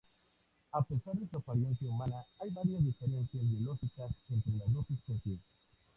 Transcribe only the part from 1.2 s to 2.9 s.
su apariencia humana, hay varias